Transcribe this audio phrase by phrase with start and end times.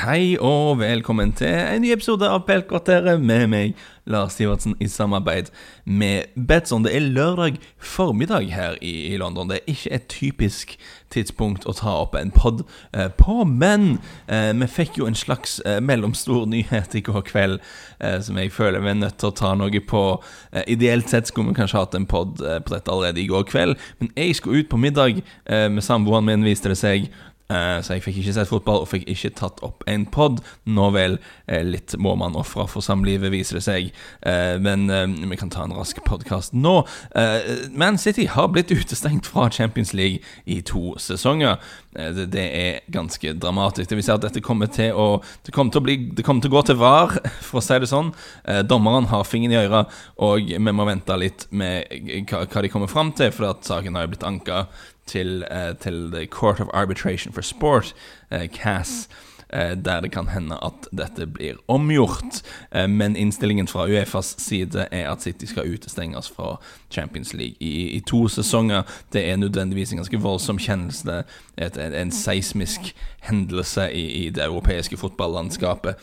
[0.00, 5.50] Hei og velkommen til en ny episode av Peltkvarteret med meg, Lars Sivertsen, i samarbeid
[5.84, 6.86] med Betson.
[6.86, 9.50] Det er lørdag formiddag her i, London.
[9.50, 10.72] Det er ikke et typisk
[11.12, 12.62] tidspunkt å ta opp en pod
[12.96, 17.60] eh, på, men eh, vi fikk jo en slags eh, mellomstor nyhet i går kveld
[18.24, 20.00] som jeg føler vi er nødt til å ta noe på.
[20.72, 24.08] Ideelt sett skulle vi kanskje hatt en pod på dette allerede i går kveld, men
[24.16, 27.10] jeg skulle ut på middag med samboeren min, viste det seg.
[27.50, 30.40] Eh, så jeg fikk ikke sett fotball og fikk ikke tatt opp en pod.
[30.70, 31.18] Nå vel,
[31.50, 33.90] eh, litt må man ofre for samlivet, viser det seg.
[34.22, 34.86] Eh, men
[35.30, 36.80] vi kan ta en rask podkast nå.
[37.74, 41.58] Man City har blitt utestengt fra Champions League i to sesonger.
[41.90, 43.90] Det er ganske dramatisk.
[43.90, 46.42] Det vil si at dette kommer til å Det kommer til å, bli, det kommer
[46.42, 48.12] til å gå til var, for å si det sånn.
[48.68, 51.90] Dommeren har fingeren i øret, og vi må vente litt med
[52.30, 54.66] hva de kommer fram til, for at saken har jo blitt anka
[55.06, 57.94] til, uh, til The Court of Arbitration for Sport,
[58.32, 59.08] uh, CAS.
[59.52, 62.42] Uh, der det kan hende at dette blir omgjort.
[62.88, 68.00] men innstillingen fra Uefas side er at City skal utestenges fra Champions League i, i
[68.00, 68.82] to sesonger.
[69.12, 71.24] Det er nødvendigvis en ganske voldsom kjennelse.
[71.58, 75.94] Et, en seismisk hendelse i, i, det europeiske fotballandskapet,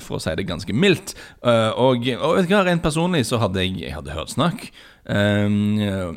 [0.00, 1.14] for å si det ganske mildt.
[1.42, 4.70] og, og vet du hva, rent personlig så hadde jeg, jeg hadde hørt snakk.
[5.04, 6.16] Um,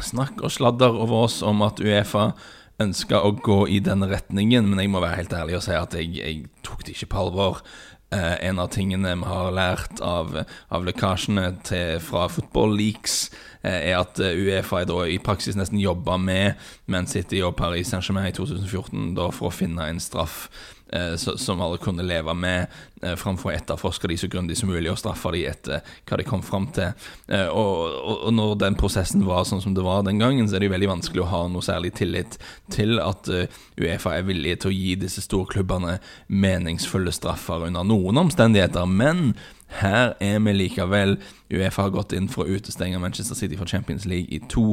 [0.00, 2.30] snakk og sladder over oss om at Uefa
[2.82, 5.94] ønska å gå i denne retningen, men jeg må være helt ærlig og si at
[5.98, 7.60] jeg, jeg tok det ikke på alvor.
[8.12, 10.34] Eh, en av tingene vi har lært av,
[10.68, 13.30] av lekkasjene til, fra Football Leaks,
[13.62, 16.60] eh, er at Uefa da i praksis nesten jobba med
[16.92, 20.81] Man City og Paris Saint-Germain i 2014 da, for å finne en straff eh,
[21.16, 22.66] som alle kunne leve med,
[23.02, 26.26] eh, framfor å etterforske de så grundig som mulig og straffe de etter hva de
[26.28, 26.92] kom fram til.
[27.28, 30.56] Eh, og, og, og, når den prosessen var sånn som det var den gangen, så
[30.56, 32.38] er det jo veldig vanskelig å ha noe særlig tillit
[32.72, 33.28] til at
[33.80, 38.86] Uefa er villige til å gi disse storklubbene meningsfulle straffer under noen omstendigheter.
[38.88, 39.32] Men
[39.80, 41.16] her er vi likevel.
[41.52, 44.72] Uefa har gått inn for å utestenge Manchester City fra Champions League i to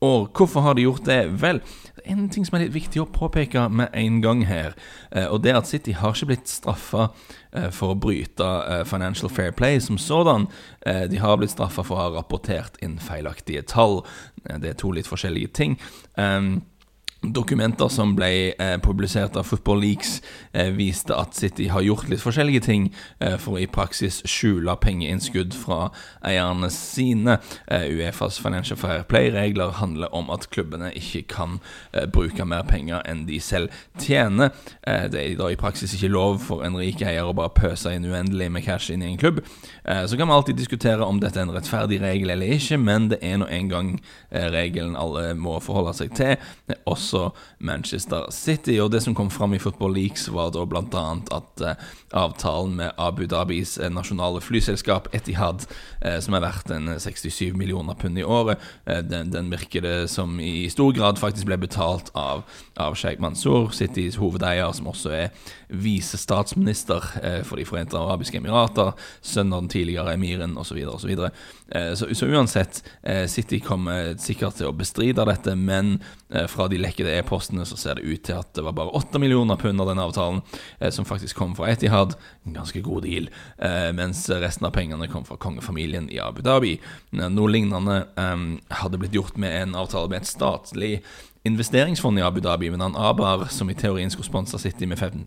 [0.00, 0.28] år.
[0.36, 1.20] Hvorfor har de gjort det?
[1.40, 1.60] Vel,
[2.04, 4.74] en ting som er litt viktig å påpeke med en gang her,
[5.10, 7.10] eh, og det er at City har ikke blitt straffa
[7.52, 10.48] eh, for å bryte eh, Financial Fair Play som sådan.
[10.80, 14.00] De har blitt straffa for å ha rapportert inn feilaktige tall.
[14.48, 15.74] Det er to litt forskjellige ting.
[17.22, 20.22] Um, Dokumenter som ble eh, publisert av Football Leaks,
[20.52, 22.86] eh, viste at City har gjort litt forskjellige ting
[23.20, 25.90] eh, for å i praksis skjule pengeinnskudd fra
[26.24, 27.36] eierne sine.
[27.68, 31.58] Eh, Uefas Financial Fair Play-regler handler om at klubbene ikke kan
[31.92, 33.68] eh, bruke mer penger enn de selv
[34.00, 34.54] tjener.
[34.88, 37.92] Eh, det er da i praksis ikke lov for en rik eier å bare pøse
[37.92, 39.44] inn uendelig med cash inn i en klubb.
[39.84, 43.18] så kan vi alltid diskutere om dette er en rettferdig regel eller ikke, men det
[43.26, 43.88] er nå en gang
[44.30, 46.36] regelen alle må forholde seg til.
[46.88, 48.78] Også også Manchester City.
[48.80, 51.04] Og det som kom fram i Football Leaks, var da bl.a.
[51.34, 55.66] at eh, avtalen med Abu Dhabis eh, nasjonale flyselskap Etihad,
[56.00, 59.82] eh, som er verdt en 67 eh, millioner pund i året, eh, den, den, virker
[59.82, 62.44] det som i stor grad faktisk ble betalt av,
[62.78, 65.30] av Sheikh Mansour, Citys hovedeier, som også er
[65.70, 70.78] visestatsminister eh, for De forente arabiske emirater, sønn av den tidligere emiren osv.
[70.86, 71.30] Så, så,
[71.98, 72.80] så, så, uansett,
[73.30, 75.98] City kommer sikkert til å bestride dette, men
[76.50, 79.18] fra de lekkede lekkede e-postene så ser det ut til at det var bare 8
[79.18, 80.42] millioner pund av denne avtalen
[80.78, 82.16] eh, som faktisk kom fra Etihad.
[82.44, 83.30] En ganske god deal.
[83.58, 86.78] Eh, mens resten av pengene kom fra kongefamilien i Abu Dhabi.
[87.16, 88.46] Noe lignende eh,
[88.82, 91.00] hadde blitt gjort med en avtale med et statlig
[91.48, 95.26] investeringsfond i Abu Dhabi, men han Abar, som i teorien skulle sponse City med 15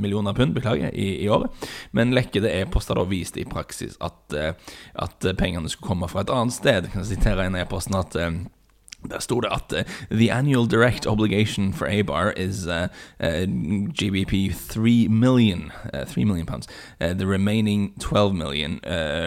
[0.00, 1.52] millioner pund, beklager, i, i, året.
[1.92, 4.54] Men lekkede e-poster da viste i praksis at, eh,
[4.94, 6.88] at, pengene skulle komme fra et annet sted.
[6.88, 8.40] Jeg kan sitere en e-posten at eh,
[9.10, 12.88] der sto det at uh, the annual direct obligation for ABAR is uh,
[13.20, 13.46] uh,
[13.92, 15.72] GBP 3 million,
[16.06, 16.66] 3 million pounds.
[16.98, 18.80] the remaining 12 million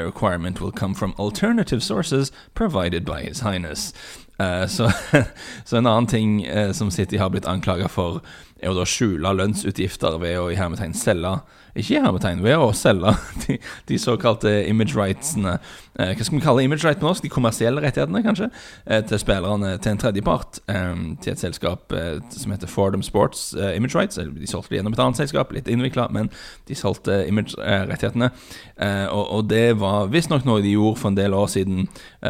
[0.06, 3.94] requirement will come from alternative sources provided by His Highness.
[4.40, 4.92] så,
[5.66, 8.22] so en annen ting som City har blitt anklaga for,
[8.60, 11.38] er jo da skjule lønnsutgifter ved å i hermetegn selge
[11.78, 13.14] ikke i hermetegn, ved å selge
[13.46, 13.58] de,
[13.90, 15.58] de såkalte image rightsene.
[16.00, 17.24] Eh, hva skal vi kalle image right på norsk?
[17.24, 18.50] De kommersielle rettighetene, kanskje?
[18.86, 20.62] Eh, til spillerne til en tredjepart.
[20.72, 24.18] Eh, til et selskap eh, som heter Fordham Sports eh, Image Rights.
[24.18, 26.32] De solgte det gjennom et annet selskap, litt innvikla, men
[26.70, 28.32] de solgte image-rettighetene.
[28.80, 31.88] Eh, og, og, det var visstnok noe de gjorde for en del år siden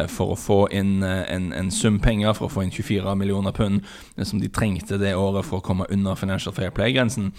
[0.08, 3.82] for å få inn en, en, sum penger, for å få inn 24 millioner pund,
[4.22, 7.32] som de trengte det året for å komme under Financial Fair Play-grensen.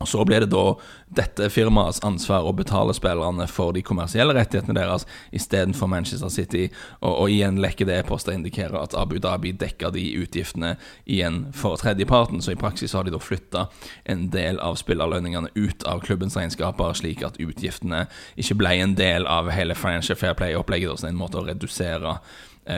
[0.00, 0.76] Og Så blir det da
[1.12, 5.04] dette firmaets ansvar å betale spillerne for de kommersielle rettighetene deres
[5.36, 6.70] istedenfor Manchester City.
[7.02, 10.72] Og, og igjen lekker det e-poster indikerer at Abu Dhabi dekker de utgiftene
[11.04, 12.40] igjen for tredjeparten.
[12.40, 13.66] Så i praksis har de da flytta
[14.08, 18.06] en del av spillerlønningene ut av klubbens regnskaper, slik at utgiftene
[18.40, 21.04] ikke ble en del av hele Financial Fair Play-opplegget.
[21.04, 22.16] Det en måte å redusere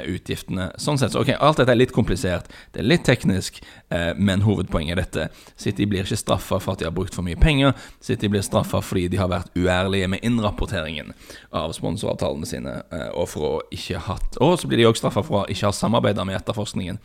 [0.08, 0.70] utgiftene.
[0.80, 3.60] Sånn sett, så ok, Alt dette er litt komplisert, det er litt teknisk,
[3.90, 5.26] eh, men hovedpoenget er dette.
[5.56, 7.74] City blir ikke straffa for at de har brukt for mye penger.
[8.00, 11.12] City blir straffa fordi de har vært uærlige med innrapporteringen
[11.52, 12.78] av sponsoravtalene sine.
[12.92, 15.68] Eh, og for å ikke hatt Og så blir de òg straffa for å ikke
[15.68, 16.98] ha samarbeida med etterforskningen,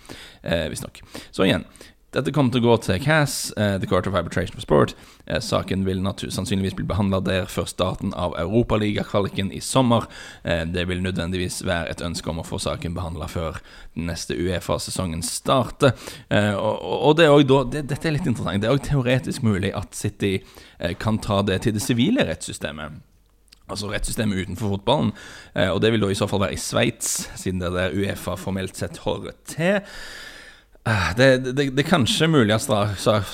[0.44, 1.02] eh, visstnok.
[1.32, 1.66] Så igjen,
[2.16, 4.94] dette kommer til å gå til CAS, uh, The Court of Arbitration for Sport.
[5.28, 10.08] Uh, saken vil sannsynligvis bli behandla der før starten av Europaligakvaliken i sommer.
[10.46, 13.60] Uh, det vil nødvendigvis være et ønske om å få saken behandla før
[13.98, 15.98] den neste Uefa-sesongen starter.
[16.32, 18.62] Og, det er det, Dette er litt interessant.
[18.64, 20.38] Det er òg teoretisk mulig at City
[21.02, 23.02] kan ta det til det sivile rettssystemet.
[23.68, 25.12] Altså rettssystemet utenfor fotballen.
[25.74, 28.38] og det vil da i så fall være i Sveits, siden det er der Uefa
[28.40, 29.82] formelt sett holder til.
[30.88, 32.64] Ah, det, det, det, er kanskje mulig at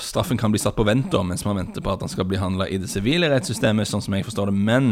[0.02, 2.40] straffen kan bli satt på vent da, mens man venter på at han skal bli
[2.40, 4.56] handla i det sivile rettssystemet, sånn som jeg forstår det.
[4.58, 4.88] Men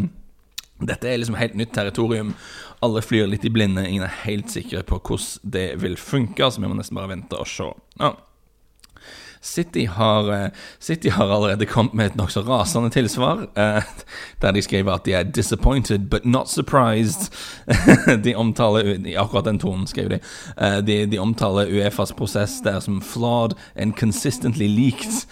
[0.79, 2.37] dette er liksom helt nytt territorium.
[2.83, 3.83] Alle flyr litt i blinde.
[3.89, 7.39] Ingen er helt sikre på hvordan det vil funke, så vi må nesten bare vente
[7.39, 7.67] og se.
[7.99, 8.15] Ja.
[9.43, 10.51] City har, eh,
[10.81, 13.83] City har allerede kommet med et nokså rasende tilsvar, uh,
[14.43, 17.31] der de skriver at de er 'disappointed but not surprised'.
[18.25, 20.21] de omtaler I akkurat den tonen, skriver de.
[20.61, 21.07] Uh, de.
[21.07, 21.19] de.
[21.19, 25.27] omtaler Uefas prosess der som 'flawed and consistently leaked'.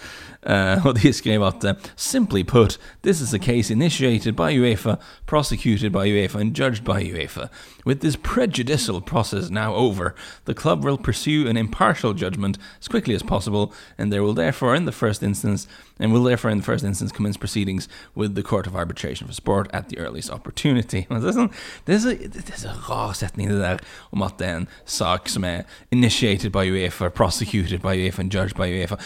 [0.49, 4.95] Uh, og de skriver at uh, Simply put, this is a case initiated by UEFA,
[5.27, 7.47] prosecuted by UEFA and judged by UEFA.
[7.85, 13.15] With this prejudicial process now over, the club will pursue an impartial judgment as quickly
[13.15, 15.67] as possible, and there will therefore, in the first instance,
[15.99, 19.33] and will therefore, in the first instance, commence proceedings with the Court of Arbitration for
[19.33, 21.05] Sport at the earliest opportunity.
[21.09, 21.51] Det er, sånn,
[21.85, 23.81] det er, så, det rar setning, det der
[24.11, 25.63] om at det er en sak som er
[25.93, 28.97] initiated by UEFA, prosecuted by UEFA and judged by UEFA.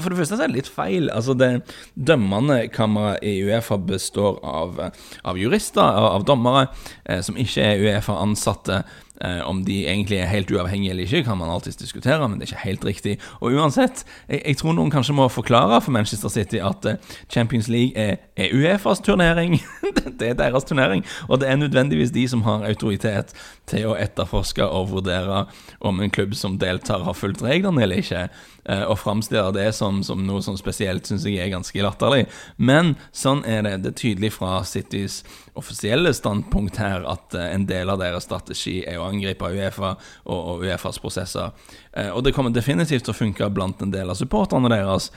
[0.00, 1.10] For det første så er det litt feil.
[1.14, 1.50] Altså, det
[1.94, 4.80] dømmende kammeret i Uefa består av,
[5.24, 6.66] av jurister, av, av dommere,
[7.06, 8.82] eh, som ikke er Uefa ansatte.
[9.20, 12.46] Eh, om de egentlig er helt uavhengige eller ikke, kan man alltids diskutere, men det
[12.46, 13.18] er ikke helt riktig.
[13.40, 16.96] Og uansett, jeg, jeg tror noen kanskje må forklare for Manchester City at eh,
[17.28, 19.58] Champions League er, er Uefas turnering.
[20.20, 23.36] det er deres turnering, og det er nødvendigvis de som har autoritet
[23.70, 25.44] til å etterforske og vurdere
[25.80, 28.28] om en klubb som deltar, har fulgt reglene eller ikke.
[28.70, 32.26] og å framstille det som, som noe sånn spesielt syns jeg er ganske latterlig.
[32.56, 33.76] Men sånn er det.
[33.84, 35.22] Det er tydelig fra Citys
[35.58, 40.38] offisielle standpunkt her at uh, en del av deres strategi er å angripe Uefa og,
[40.38, 41.52] og Uefas prosesser.
[41.96, 45.10] Uh, og det kommer definitivt til å funke blant en del av supporterne deres.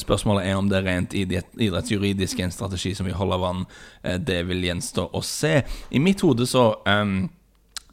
[0.00, 3.64] Spørsmålet er om det er rent idrettsjuridisk en strategi som vil holde vann.
[4.02, 5.58] det vil gjenstå å se.
[5.90, 7.26] I mitt hode så um,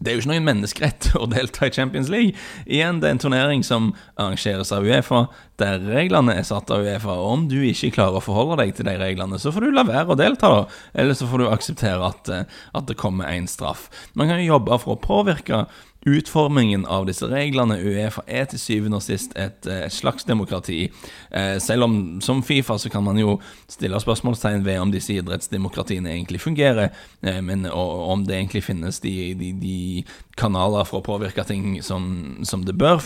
[0.02, 2.34] det er jo ikke noen menneskerett å delta i Champions League.
[2.66, 5.28] Igjen, det er en turnering som arrangeres av Uefa,
[5.62, 7.14] der reglene er satt av Uefa.
[7.14, 9.86] Og om du ikke klarer å forholde deg til de reglene, så får du la
[9.86, 10.82] være å delta, da.
[11.04, 13.88] Eller så får du akseptere at, eh, at det kommer en straff.
[14.18, 15.66] Man kan jo jobbe for å påvirke
[16.06, 17.78] utformingen av disse reglene.
[17.78, 20.92] Uefa er til syvende og sist et, eh, et slags demokrati.
[21.32, 26.10] Eh, selv om som Fifa så kan man jo stille spørsmålstegn ved om disse idrettsdemokratiene
[26.10, 26.90] egentlig fungerer,
[27.24, 30.04] eh, men, og, om det egentlig finnes de, de, de
[30.36, 32.98] kanaler for å påvirke ting som, som det bør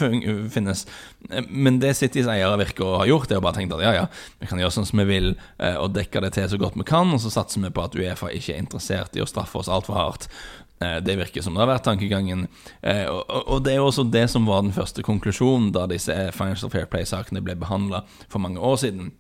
[0.49, 0.85] finnes.
[1.49, 4.05] Men det Citys eiere virker å ha gjort, er å bare tenke at ja, ja,
[4.39, 7.11] vi kan gjøre sånn som vi vil, og dekke det til så godt vi kan,
[7.11, 9.99] og så satser vi på at Uefa ikke er interessert i å straffe oss altfor
[9.99, 10.29] hardt.
[10.79, 12.47] Eh, det virker som det har vært tankegangen.
[12.81, 16.89] Eh, og det er også det som var den første konklusjonen da disse Financial Fair
[16.91, 19.13] Play-sakene ble behandla for mange år siden.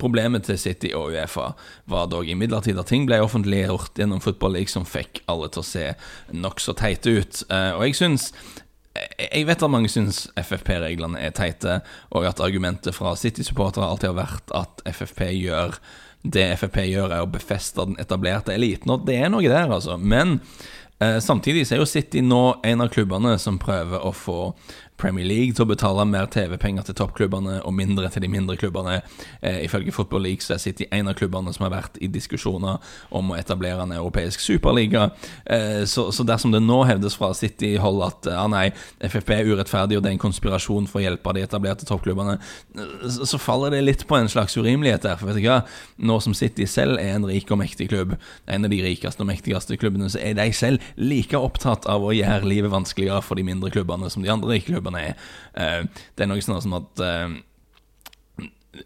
[0.00, 1.50] Problemet til City og Uefa
[1.90, 5.68] var dog imidlertid at ting ble offentliggjort gjennom Football League som fikk alle til å
[5.68, 5.86] se
[6.32, 7.44] nokså teite ut.
[7.50, 8.30] Eh, og jeg syns
[9.00, 11.76] jeg vet at mange syns FFP-reglene er teite,
[12.10, 15.78] og at argumentet fra City-supportere alltid har vært at FFP gjør
[16.22, 18.92] det FFP gjør, er å befeste den etablerte eliten.
[18.92, 19.96] Og det er noe der, altså.
[19.96, 20.38] Men
[21.00, 24.40] eh, samtidig så er jo City nå en av klubbene som prøver å få
[25.00, 29.00] Premier League til å betale mer TV-penger til toppklubbene og mindre til de mindre klubbene.
[29.40, 32.78] Eh, ifølge Football League så er City en av klubbene som har vært i diskusjoner
[33.16, 35.08] om å etablere en europeisk superliga.
[35.44, 38.68] Eh, så, så, dersom det nå hevdes fra City-hold at ah, nei,
[39.00, 42.36] FFP er urettferdig og det er en konspirasjon for å hjelpe de etablerte toppklubbene,
[43.08, 45.18] så, så faller det litt på en slags urimelighet der.
[45.20, 45.62] For vet du hva,
[45.96, 48.16] nå som City selv er en rik og mektig klubb,
[48.50, 52.14] en av de rikeste og mektigste klubbene, så er de selv like opptatt av å
[52.14, 55.14] gjøre livet vanskeligere for de mindre klubbene som de andre rike klubbene er.
[55.54, 55.84] Eh,
[56.16, 57.38] det er noe sånn som at eh,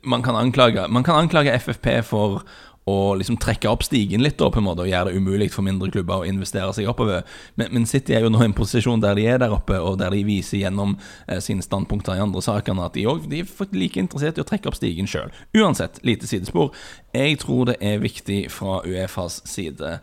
[0.03, 2.43] man kan, anklage, man kan anklage FFP for
[2.85, 5.65] å liksom trekke opp stigen litt da, på en måte og gjøre det umulig for
[5.65, 7.23] mindre klubber å investere seg oppover.
[7.57, 9.97] Men, men, City er jo nå i en posisjon der de er der oppe, og
[10.03, 14.01] der de viser gjennom eh, sine standpunkter i andre sakene at de, også, er like
[14.01, 15.33] interessert i å trekke opp stigen sjøl.
[15.57, 16.75] Uansett, lite sidespor.
[17.17, 19.97] Jeg tror det er viktig fra Uefas side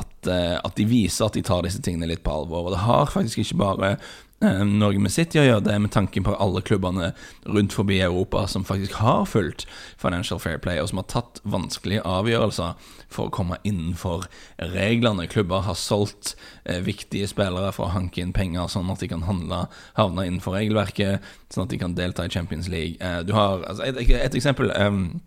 [0.00, 2.70] at, eh, at, de viser at de tar disse tingene litt på alvor.
[2.70, 3.96] Og det har faktisk ikke bare
[4.42, 7.12] Norge med City å gjøre det, med tanken på alle klubbene
[7.46, 9.66] rundt forbi Europa som faktisk har fulgt
[10.00, 12.74] Financial Fair Play, og som har tatt vanskelige avgjørelser
[13.12, 14.26] for å komme innenfor
[14.74, 15.28] reglene.
[15.30, 16.34] Klubber har solgt
[16.64, 19.66] eh, viktige spillere for å hanke inn penger, sånn at de kan handle,
[19.98, 22.98] havne innenfor regelverket, sånn at de kan delta i Champions League.
[23.00, 24.74] Eh, du har altså, et, et, eksempel.
[24.78, 25.20] Um,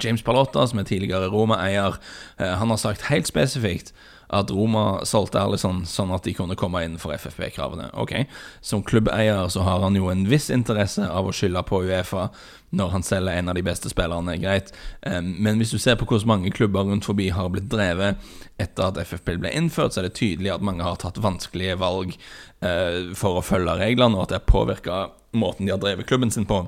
[0.00, 1.98] James Palotta, som er tidligere Roma-eier,
[2.40, 3.90] han har sagt helt spesifikt
[4.28, 7.90] at Roma solgte Alison sånn at de kunne komme inn for FFP-kravene.
[8.00, 8.26] Ok,
[8.60, 12.30] Som klubbeier så har han jo en viss interesse av å skylde på Uefa
[12.74, 14.72] når han selger en av de beste spillerne, greit.
[15.04, 18.18] Men hvis du ser på hvordan mange klubber rundt forbi har blitt drevet
[18.58, 22.14] etter at FFP ble innført, så er det tydelig at mange har tatt vanskelige valg
[22.14, 25.04] eh, for å følge reglene, og at det har påvirka
[25.38, 26.64] måten de har drevet klubben sin på.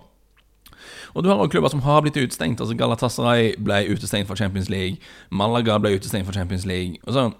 [1.14, 2.60] Og du har også klubber som har blitt utestengt.
[2.60, 5.00] Altså Galatasaray ble utestengt fra Champions League.
[5.30, 7.00] Malaga ble utestengt fra Champions League.
[7.06, 7.30] Og så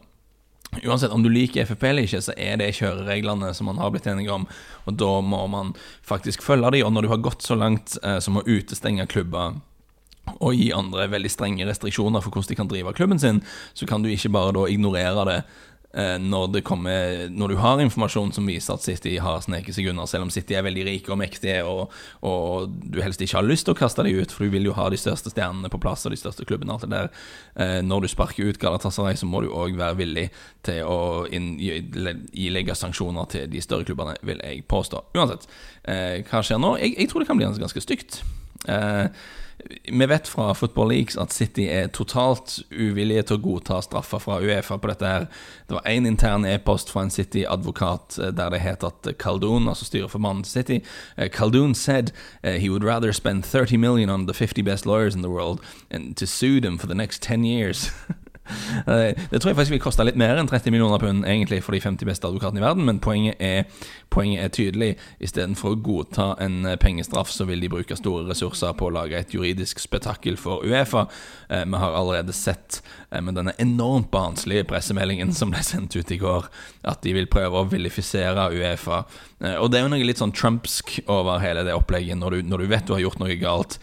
[0.85, 4.09] Uansett om du liker FFP eller ikke, så er det kjørereglene som man har blitt
[4.11, 4.45] enige om.
[4.85, 5.73] Og da må man
[6.05, 6.89] faktisk følge dem.
[6.89, 9.57] Og når du har gått så langt eh, som å utestenge klubber
[10.43, 13.41] og gi andre veldig strenge restriksjoner for hvordan de kan drive klubben sin,
[13.79, 15.37] så kan du ikke bare da ignorere det
[15.97, 20.05] Eh, når, kommer, når, du har informasjon som viser at City har sneket seg unna,
[20.11, 23.65] selv om City er veldig rike og mektige, og, og, du helst ikke har lyst
[23.69, 26.05] til å kaste dem ut, for du vil jo ha de største stjernene på plass
[26.05, 26.75] og de største klubbene.
[26.75, 27.09] og alt det der.
[27.65, 30.27] Eh, når du sparker ut Galatasaray, så må du òg være villig
[30.67, 35.01] til å ilegge sanksjoner til de større klubbene, vil jeg påstå.
[35.17, 35.49] Uansett,
[35.89, 36.77] eh, hva skjer nå?
[36.83, 38.21] Jeg, jeg tror det kan bli ganske stygt.
[38.69, 39.09] Eh,
[39.93, 44.39] vi vet fra Football Leagues at City er totalt uvillige til å godta straffer fra
[44.43, 45.07] Uefa på dette.
[45.07, 45.27] her
[45.69, 49.85] Det var én intern e-post fra en City-advokat eh, der det het at Caldoon, altså
[49.85, 50.79] styret for til City
[51.33, 55.23] Caldoon eh, said he would rather spend 30 million on the 50 best lawyers in
[55.23, 55.61] the world
[55.91, 57.91] and to sue them for the next 10 years.
[58.87, 61.75] Eh, det tror jeg faktisk vil koste litt mer enn 30 millioner pund egentlig for
[61.75, 63.65] de 50 beste advokatene i verden, men poenget er,
[64.13, 64.91] poenget er tydelig.
[65.23, 69.19] Istedenfor å godta en eh, pengestraff, så vil de bruke store ressurser på å lage
[69.19, 71.07] et juridisk spetakkel for Uefa.
[71.49, 76.19] Eh, vi har allerede sett med denne enormt barnslige pressemeldingen som ble sendt ut i
[76.21, 76.49] går,
[76.91, 79.05] at de vil prøve å vilifisere Uefa.
[79.61, 82.65] Og det er jo noe litt sånn trumpsk over hele det opplegget, når du, når
[82.65, 83.79] du vet du har gjort noe galt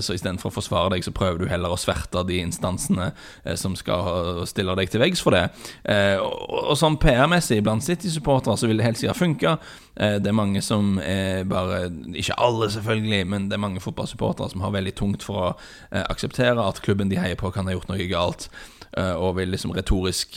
[0.00, 3.10] så istedenfor å forsvare deg, så prøver du heller å sverte de instansene
[3.44, 5.44] eh, som skal stille deg til veggs for det.
[5.84, 9.56] Eh, og sånn PR-messig blant City-supportere så vil det helt sikkert funke.
[9.96, 14.60] Det er mange som er bare Ikke alle, selvfølgelig, men det er mange fotballsupportere som
[14.60, 18.08] har veldig tungt for å akseptere at klubben de heier på, kan ha gjort noe
[18.10, 18.50] galt.
[18.92, 20.36] Og vil liksom retorisk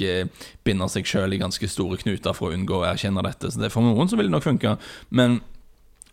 [0.63, 3.51] binde seg sjøl i ganske store knuter for å unngå å erkjenne dette.
[3.51, 4.77] Så det er for noen så vil det nok funke.
[5.11, 5.41] Men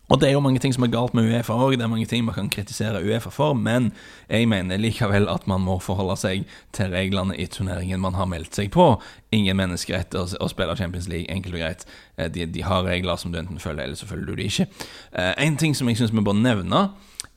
[0.07, 2.07] og det er jo mange ting som er galt med Uefa òg, det er mange
[2.07, 3.89] ting man kan kritisere Uefa for, men
[4.29, 6.45] jeg mener likevel at man må forholde seg
[6.75, 8.93] til reglene i turneringen man har meldt seg på.
[9.35, 11.83] Ingen menneskerett å, spille Champions League, enkelt og greit.
[12.15, 14.69] Eh, de, de, har regler som du enten følger, eller så følger du de ikke.
[15.11, 16.87] Eh, en ting som jeg syns vi bør nevne,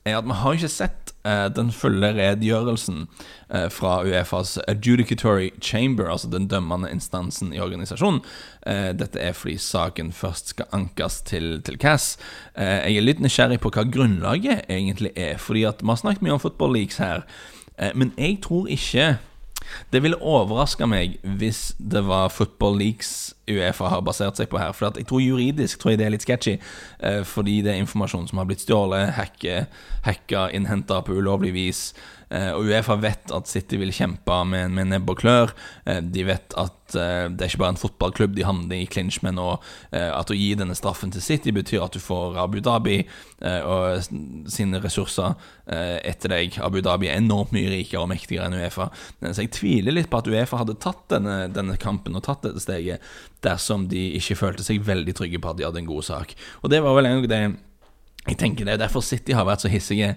[0.07, 1.00] er at vi har ikke sett
[1.55, 8.21] den fulle redegjørelsen uh, fra Uefas adjudicatory chamber, altså den dømmende instansen i organisasjonen.
[8.65, 12.17] Uh, dette er fordi saken først skal ankes til, til CAS.
[12.57, 16.37] jeg er litt nysgjerrig på hva grunnlaget egentlig er, fordi at vi har snakket mye
[16.37, 17.25] om football leaks her,
[17.95, 19.17] men jeg tror ikke
[19.93, 24.73] det ville overraske meg hvis det var Football Leaks Uefa har basert seg på her.
[24.75, 26.57] For jeg tror juridisk tror jeg det er litt sketchy,
[26.99, 31.83] eh, fordi det er informasjon som har blitt stjålet, hacka, innhenta på ulovlig vis.
[32.31, 35.51] Eh, og Uefa vet at City vil kjempe med, med nebb og klør.
[35.85, 36.99] Eh, de vet at det
[37.39, 39.45] er ikke bare en fotballklubb de havner i clinch med nå.
[39.95, 42.97] At å gi denne straffen til City betyr at du får Abu Dhabi
[43.63, 44.09] og
[44.51, 45.37] sine ressurser
[45.71, 46.57] etter deg.
[46.59, 48.89] Abu Dhabi er enormt mye rikere og mektigere enn Uefa.
[49.23, 52.59] Så jeg tviler litt på at Uefa hadde tatt denne, denne kampen og tatt dette
[52.59, 53.07] steget
[53.45, 56.35] dersom de ikke følte seg veldig trygge på at de hadde en god sak.
[56.61, 57.43] Og det var vel en det
[58.29, 60.11] jeg tenker Det er derfor City har vært så hissige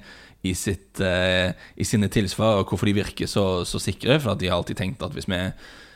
[0.44, 4.18] i, sitt, uh, i sine tilsvar, og hvorfor de virker så, så, sikre.
[4.20, 5.40] For de har alltid tenkt at hvis vi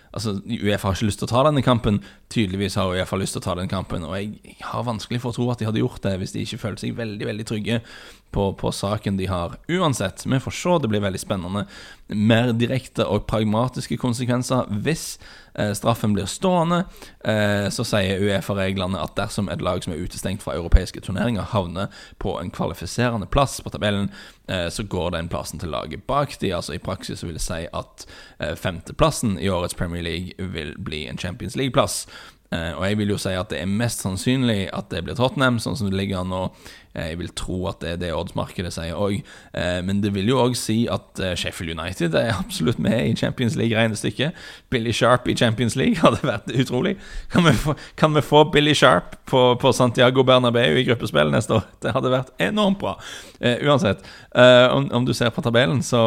[0.08, 1.98] Altså, Uefa har ikke lyst til å ta denne kampen.
[2.32, 4.06] Tydeligvis har Uefa lyst til å ta den kampen.
[4.08, 6.46] Og jeg, jeg har vanskelig for å tro at de hadde gjort det hvis de
[6.46, 7.82] ikke følte seg veldig veldig trygge
[8.30, 9.56] på, på, saken de har.
[9.68, 11.64] Uansett, vi får se, det blir veldig spennende.
[12.08, 15.18] Mer direkte og pragmatiske konsekvenser hvis
[15.54, 16.82] eh, straffen blir stående.
[17.24, 21.92] Eh, så sier Uefa-reglene at dersom et lag som er utestengt fra europeiske turneringer, havner
[22.20, 24.10] på en kvalifiserende plass på tabellen,
[24.48, 26.52] eh, så går den plassen til laget bak de.
[26.52, 28.08] Altså I praksis vil det si at
[28.38, 32.04] eh, femteplassen i årets Premier League vil bli en Champions League-plass.
[32.50, 35.58] Eh, og jeg vil jo si at det er mest sannsynlig at det blir Tottenham,
[35.60, 36.42] sånn som det ligger an nå.
[36.98, 39.20] Eh, jeg vil tro at det er det oddsmarkedet sier òg.
[39.54, 43.56] Eh, men det vil jo òg si at Sheffield United er absolutt med i Champions
[43.58, 44.36] League-regnestykket.
[44.70, 46.96] Billy Sharp i Champions League hadde vært utrolig.
[47.32, 51.58] Kan vi få, kan vi få Billy Sharp på, på, Santiago Bernabeu i gruppespill neste
[51.58, 51.66] år?
[51.82, 52.96] Det hadde vært enormt bra.
[53.38, 54.02] Uansett,
[54.34, 56.00] om, du ser på tabellen, så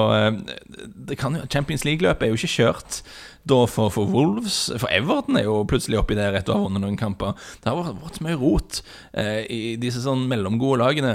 [1.07, 3.01] det kan Champions League-løpet er jo ikke kjørt
[3.47, 6.83] da for, for, Wolves For Everton er jo plutselig oppi der etter å ha vunnet
[6.83, 7.37] noen kamper.
[7.61, 8.81] Det har vært, vært så mye rot
[9.17, 11.13] eh, i disse sånn mellomgode lagene.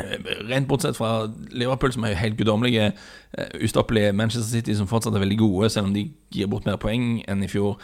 [0.00, 0.16] Eh,
[0.48, 2.92] rent bortsett fra Liverpool, som er helt guddommelige,
[3.38, 4.12] uh, ustoppelige.
[4.16, 7.44] Manchester City, som fortsatt er veldig gode, selv om de gir bort mer poeng enn
[7.44, 7.76] i fjor.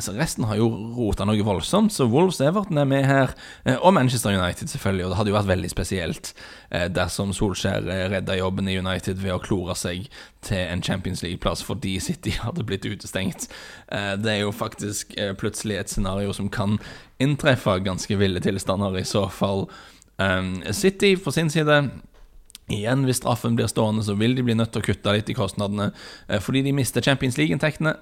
[0.00, 3.34] Altså, resten har jo rota noe voldsomt, så Wolves Everton er med her.
[3.68, 5.04] Eh, og Manchester United, selvfølgelig.
[5.04, 6.30] Og det hadde jo vært veldig spesielt
[6.70, 10.08] eh, dersom Solskjær eh, redda jobben i United ved å klore seg
[10.46, 13.50] til en Champions League-plass fordi City hadde blitt utestengt.
[13.90, 16.78] Det er jo faktisk plutselig et scenario som kan
[17.20, 19.66] inntreffe ganske ville tilstander, i så fall.
[20.72, 21.82] City, på sin side
[22.70, 25.34] Igjen, hvis straffen blir stående, så vil de bli nødt til å kutte litt i
[25.34, 25.88] kostnadene
[26.38, 27.96] fordi de mister Champions League-inntektene.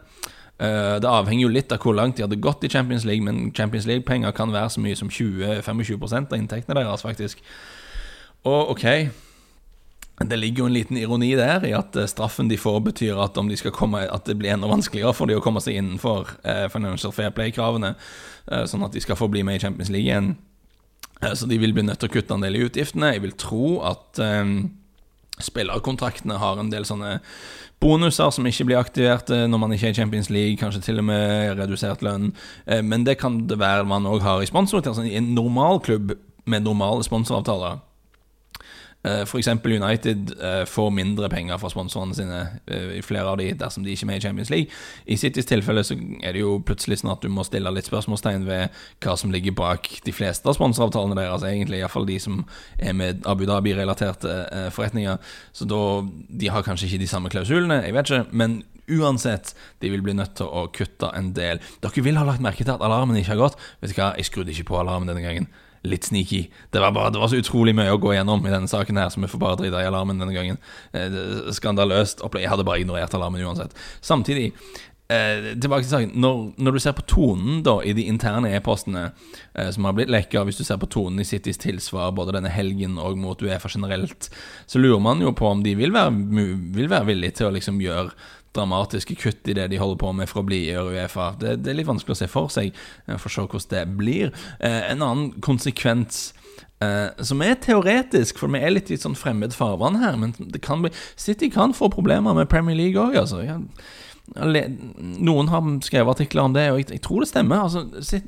[0.59, 3.87] Det avhenger jo litt av hvor langt de hadde gått i Champions League, men Champions
[3.87, 7.43] League-penger kan være så mye som 20-25 av inntektene deres, faktisk.
[8.49, 8.85] Og ok,
[10.27, 13.38] det ligger jo en liten ironi der i at eh, straffen de får, betyr at,
[13.38, 17.15] de komme, at det blir enda vanskeligere for de å komme seg innenfor uh, Financial
[17.15, 17.95] Fair Play-kravene,
[18.49, 20.37] sånn at de skal få bli med i Champions League igjen.
[21.21, 23.12] så de vil bli nødt til å kutte en del i utgiftene.
[23.12, 24.21] Jeg vil tro at
[25.45, 27.18] spillerkontraktene har en del sånne
[27.83, 31.02] bonuser som ikke blir aktivert eh, når man ikke er i Champions League, kanskje til
[31.02, 32.33] og med redusert lønn.
[32.66, 34.83] Eh, men det kan det være man òg har i sponsor.
[34.83, 36.16] Altså I en normal klubb
[36.49, 37.78] med normale sponsoravtaler
[39.07, 39.49] F.eks.
[39.64, 43.95] United eh, får mindre penger fra sponsorene sine, eh, i flere av de, dersom de
[43.95, 44.78] ikke er med i Champions League.
[45.07, 48.47] I Citys tilfelle så er det jo plutselig sånn at du må stille litt spørsmålstegn
[48.49, 52.43] ved hva som ligger bak de fleste av sponsoravtalene deres, egentlig, iallfall de som
[52.78, 54.35] er med Abu Dhabi-relaterte
[54.75, 55.23] forretninger.
[55.55, 55.78] Så da
[56.28, 59.52] De har kanskje ikke de samme klausulene, jeg vet ikke, men Uansett,
[59.85, 61.61] de vil bli nødt til å kutte en del.
[61.85, 63.59] Dere vil ha lagt merke til at alarmen ikke har gått.
[63.83, 65.51] Vet du hva, jeg skrudde ikke på alarmen denne gangen
[65.83, 66.49] litt sneaky.
[66.71, 69.12] Det var, bare, det var så utrolig mye å gå gjennom i denne saken her,
[69.12, 70.61] så vi får bare drite i alarmen denne gangen.
[70.93, 72.25] Eh, skandaløst.
[72.35, 73.77] Jeg hadde bare ignorert alarmen uansett.
[74.05, 74.53] Samtidig,
[75.09, 76.12] eh, tilbake til saken.
[76.21, 80.12] Når, når, du ser på tonen da i de interne e-postene eh, som har blitt
[80.12, 83.71] lekka, hvis du ser på tonen i Citys tilsvar både denne helgen og mot Uefa
[83.73, 84.31] generelt,
[84.67, 86.12] så lurer man jo på om de vil være,
[86.77, 88.12] vil være villige til å liksom gjøre
[88.59, 91.33] dramatiske kutt i det de holder på med for å bli i Uefa.
[91.40, 92.75] Det, det, er litt vanskelig å se for seg.
[93.09, 94.35] For å se hvordan det blir.
[94.59, 96.29] Eh, en annen konsekvens
[96.85, 100.62] eh, som er teoretisk, for vi er litt i sånn fremmed farvann her, men det
[100.64, 103.42] kan bli City kan få problemer med Premier League òg, altså.
[104.37, 107.64] Noen har skrevet artikler om det, og jeg tror det stemmer.
[107.64, 107.87] Altså,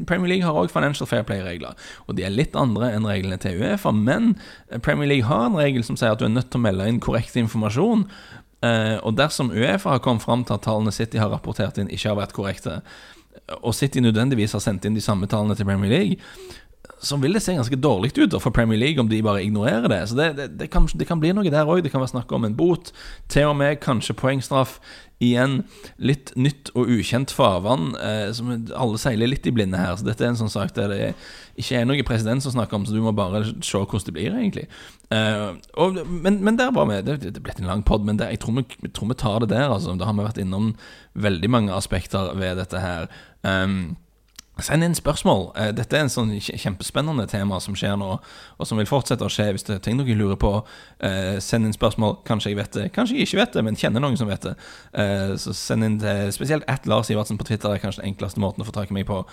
[0.08, 3.60] Premier League har òg Financial Fair Play-regler, og de er litt andre enn reglene til
[3.60, 3.92] Uefa.
[3.92, 4.32] Men
[4.80, 7.02] Premier League har en regel som sier at du er nødt til å melde inn
[7.04, 8.06] korrekt informasjon.
[8.60, 12.10] Uh, og dersom Uefa har kommet fram til at tallene City har rapportert inn, ikke
[12.10, 12.80] har vært korrekte,
[13.60, 16.18] og City nødvendigvis har sendt inn de samme tallene til Premier League,
[16.98, 20.00] så vil det se ganske dårlig ut for Premier League om de bare ignorerer det.
[20.08, 21.82] Så det, det, det, kan, det kan, bli noe der òg.
[21.84, 22.92] Det kan være snakk om en bot,
[23.28, 24.78] til og med kanskje poengstraff.
[25.20, 25.58] Igjen
[26.00, 29.98] litt nytt og ukjent farvann, eh, som alle seiler litt i blinde her.
[30.00, 31.00] Så dette er en sånn sak der det
[31.60, 34.32] ikke er noe president som snakker om, så du må bare se hvordan det blir,
[34.32, 34.66] egentlig.
[35.12, 37.00] Eh, og, men, men der var vi.
[37.04, 39.42] Det, det ble en lang pod, men det, jeg, tror vi, jeg, tror vi, tar
[39.44, 39.68] det der.
[39.68, 39.96] Altså.
[40.00, 40.72] Da har vi vært innom
[41.20, 43.10] veldig mange aspekter ved dette her.
[43.44, 43.98] Um,
[44.64, 45.46] Send inn spørsmål.
[45.56, 49.32] Eh, dette er en sånn kjempespennende tema som skjer nå, og som vil fortsette å
[49.32, 49.50] skje.
[49.54, 50.52] Hvis det er ting dere lurer på,
[51.00, 52.18] eh, send inn spørsmål.
[52.24, 54.56] Kanskje jeg vet det, kanskje jeg ikke vet det, men kjenner noen som vet det.
[54.94, 57.68] Eh, så send inn til spesielt at Lars Ivertsen på Twitter.
[57.70, 59.24] Det er kanskje den enkleste måten å få tak i meg på.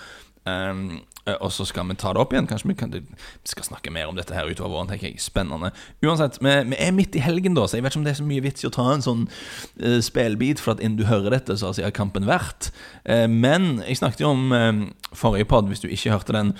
[0.46, 1.02] Um,
[1.40, 2.48] og så skal vi ta det opp igjen.
[2.48, 3.02] Kanskje vi, kan, vi,
[3.48, 4.90] skal snakke mer om dette her utover våren.
[4.90, 5.70] tenker jeg Spennende.
[6.04, 8.20] Uansett, vi, vi, er midt i helgen, da, så jeg vet ikke om det er
[8.20, 11.34] så mye vits i å ta en sånn uh, spelbit, for at innen du hører
[11.34, 12.70] dette, så har kampen vært.
[13.02, 14.82] Uh, men jeg snakket jo om uh,
[15.16, 16.54] forrige pod, hvis du ikke hørte den,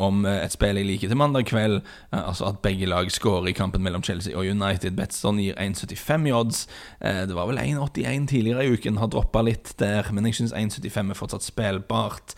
[0.00, 1.80] om et spill jeg liker til mandag kveld.
[2.12, 4.92] altså at begge lag skårer i kampen mellom Chelsea og United.
[4.96, 6.66] Betson gir 1,75 i odds.
[7.00, 11.12] det var vel 1,81 tidligere i uken, har droppa litt der, men jeg syns 1,75
[11.12, 12.34] er fortsatt spillbart.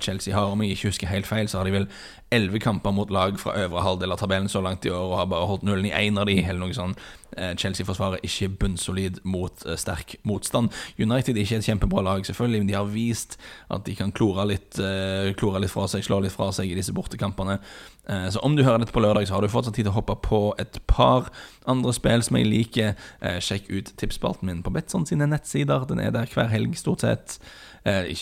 [0.00, 1.88] Chelsea har, om jeg ikke husker helt feil, så har de vel
[2.34, 5.30] elleve kamper mot lag fra øvre halvdel av tabellen så langt i år, og har
[5.30, 7.00] bare holdt nullen i én av de, eller noe sånt.
[7.36, 10.70] Eh, Chelsea-forsvaret ikke bunnsolid mot uh, sterk motstand.
[10.98, 13.38] United er ikke et kjempebra lag, selvfølgelig, men de har vist
[13.74, 16.78] at de kan klore litt, uh, klore litt fra seg, slå litt fra seg i
[16.78, 17.58] disse bortekampene.
[18.04, 20.18] Så om du hører dette på lørdag, så har du fortsatt tid til å hoppe
[20.26, 21.30] på et par
[21.64, 22.98] andre spill som jeg liker.
[23.40, 25.86] sjekk ut tipsspalten min på Betson sine nettsider.
[25.88, 27.38] Den er der hver helg, stort sett.
[27.86, 28.16] Eh,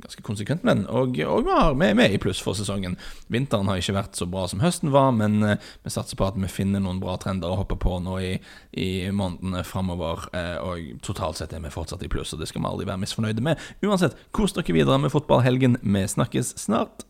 [0.00, 0.86] ganske konsekvent med den.
[0.86, 1.44] Og, og
[1.78, 2.96] vi er med i pluss for sesongen.
[3.30, 6.38] Vinteren har ikke vært så bra som høsten var, men eh, vi satser på at
[6.40, 8.29] vi finner noen bra trender å hoppe på nå i,
[8.72, 10.28] i månedene framover.
[10.36, 13.02] Eh, og totalt sett er vi fortsatt i pluss, og det skal vi aldri være
[13.04, 13.70] misfornøyde med.
[13.84, 15.80] Uansett, kos dere videre med fotballhelgen.
[15.82, 17.06] Vi snakkes snart.